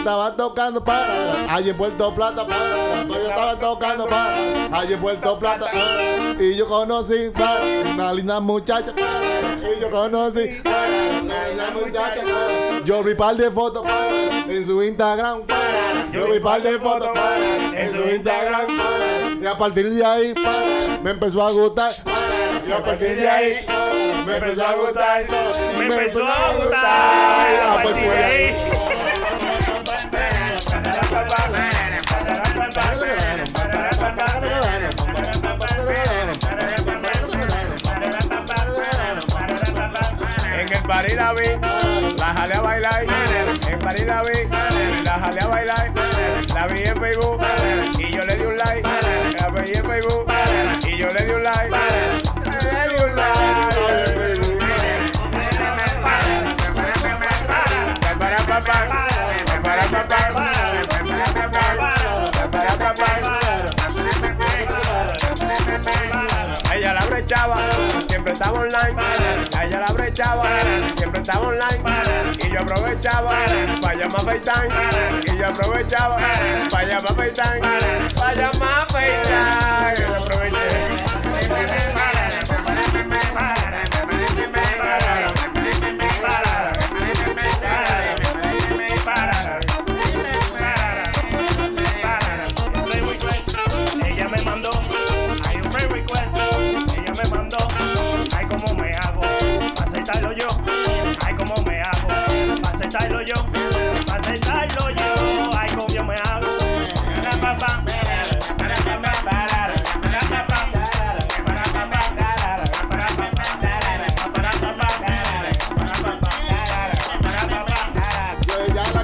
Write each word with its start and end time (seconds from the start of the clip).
estaba 0.00 0.34
tocando 0.34 0.82
para. 0.82 1.06
Allí 1.48 1.70
en 1.70 1.76
Puerto 1.76 2.14
Plata 2.14 2.46
para. 2.46 3.04
Yo 3.06 3.14
estaba 3.28 3.56
tocando 3.58 4.06
para. 4.06 4.36
Allí 4.72 4.94
en 4.94 5.00
Puerto 5.00 5.38
Plata. 5.38 5.66
ah, 5.72 6.32
Y 6.38 6.54
yo 6.54 6.66
conocí 6.66 7.30
para. 7.30 7.60
Una 7.94 8.12
linda 8.14 8.40
muchacha 8.40 8.92
para. 8.92 9.72
Y 9.76 9.80
yo 9.80 9.90
conocí. 9.90 10.60
Una 10.64 11.48
linda 11.48 11.70
muchacha. 11.70 12.22
Yo 12.84 13.02
vi 13.02 13.14
par 13.14 13.36
de 13.36 13.50
fotos. 13.50 13.84
En 14.48 14.66
su 14.66 14.82
Instagram. 14.82 15.42
Yo 16.12 16.30
vi 16.30 16.40
par 16.40 16.62
de 16.62 16.78
fotos 16.78 17.10
para. 17.12 17.80
En 17.80 17.92
su 17.92 17.98
Instagram. 18.00 18.66
Y 19.42 19.46
a 19.46 19.56
partir 19.56 19.90
de 19.90 20.04
ahí. 20.04 20.34
Me 21.02 21.10
empezó 21.10 21.46
a 21.46 21.52
gustar. 21.52 21.92
Y 22.66 22.72
a 22.72 22.82
partir 22.84 23.16
de 23.16 23.28
ahí 23.28 23.66
me 24.26 24.36
empezó 24.36 24.66
a 24.66 24.74
gustar. 24.74 25.26
Me 25.76 25.86
empezó 25.86 26.24
a 26.24 26.54
gustar. 26.56 27.70
A 27.70 27.82
partir 27.82 28.10
de 28.10 28.24
ahí. 28.24 28.89
Party 40.90 41.14
la 41.14 41.32
vi, 41.34 41.46
la 42.18 42.34
jalé 42.34 42.54
a 42.56 42.62
bailar. 42.62 43.06
En 43.70 43.78
party 43.78 44.04
la 44.06 44.22
vi, 44.22 44.48
la 45.04 45.20
jalé 45.20 45.40
a 45.40 45.46
bailar. 45.46 45.92
La 46.52 46.66
vi 46.66 46.82
en 46.82 47.00
Facebook 47.00 47.40
y 47.96 48.12
yo 48.12 48.22
le 48.22 48.34
di 48.34 48.44
un 48.44 48.56
like. 48.56 48.88
La 49.38 49.48
vi 49.50 49.72
en 49.72 49.84
Facebook 49.84 50.26
y 50.84 50.96
yo 50.96 51.06
le 51.06 51.24
di 51.26 51.30
un 51.30 51.42
like. 51.44 51.70
Le 52.44 52.88
di 52.88 53.04
un 53.04 53.14
like. 53.14 53.40
Ella 66.74 66.94
la 66.94 67.00
brechaba, 67.06 67.58
siempre 68.08 68.32
estaba 68.32 68.60
online. 68.60 68.96
Ella 69.62 69.80
la 69.80 69.92
brechaba, 69.92 70.44
siempre 70.96 71.20
estaba 71.20 71.48
online. 71.48 71.82
Y 72.44 72.50
yo 72.50 72.60
aprovechaba 72.60 73.32
para 73.82 73.94
llamar 73.94 74.20
FaceTime. 74.20 75.34
Y 75.34 75.38
yo 75.38 75.46
aprovechaba 75.48 76.18
para 76.70 76.84
llamar 76.84 77.14
FaceTime. 77.14 77.89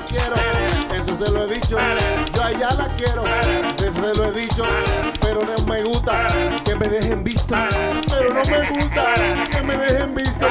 Quiero, 0.07 0.35
eso 0.95 1.25
se 1.25 1.33
lo 1.33 1.45
he 1.45 1.55
dicho. 1.55 1.77
Yo 2.35 2.43
a 2.43 2.51
ella 2.51 2.69
la 2.71 2.89
quiero, 2.97 3.25
eso 3.25 3.93
se 3.93 4.15
lo 4.19 4.25
he 4.27 4.33
dicho. 4.33 4.65
Pero 5.21 5.45
no 5.45 5.67
me 5.67 5.83
gusta 5.83 6.27
que 6.65 6.75
me 6.75 6.89
dejen 6.89 7.25
visto. 7.25 7.55
Pero 8.09 8.35
no 8.35 8.43
me 8.45 8.71
gusta 8.71 9.15
que 9.51 9.63
me 9.63 9.77
dejen 9.77 10.15
visto. 10.15 10.47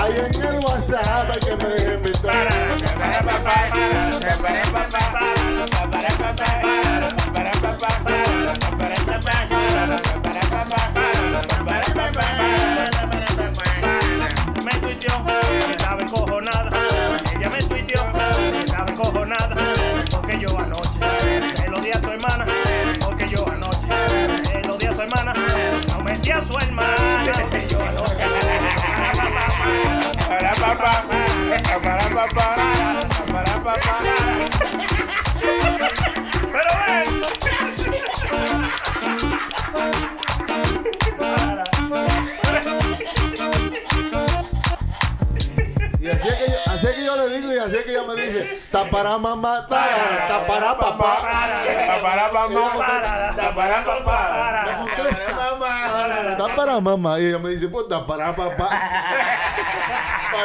Ahí 0.00 0.12
en 0.18 0.44
el 0.44 0.58
WhatsApp 0.60 1.38
que 1.44 1.56
me 1.56 1.68
dejen 1.68 2.02
visto. 2.02 2.28
Pa. 32.34 32.56
Para, 33.32 33.54
pa, 33.62 33.74
pa. 33.74 33.96
Pero. 36.52 36.70
Y 46.00 46.08
así 46.08 46.28
es, 46.28 46.34
que 46.34 46.50
yo, 46.50 46.58
así 46.66 46.86
es 46.86 46.94
que 46.94 47.04
yo 47.04 47.16
le 47.16 47.36
digo 47.36 47.52
y 47.52 47.58
así 47.58 47.76
es 47.76 47.82
que 47.84 47.90
ella 47.90 48.02
me 48.02 48.14
dice, 48.20 48.60
tapará 48.72 49.18
mamá, 49.18 49.66
tapará 49.68 50.76
papá. 50.76 51.16
Para, 52.02 52.32
mamá. 52.32 52.72
Para, 53.54 53.84
papá. 53.84 54.85
Me 56.56 56.64
contesta, 56.64 56.64
tapará 56.64 56.80
mamá. 56.80 57.20
Y 57.20 57.26
ella 57.26 57.38
me 57.38 57.50
dice, 57.50 57.68
pues 57.68 57.88
tapará 57.88 58.34
papá. 58.34 58.70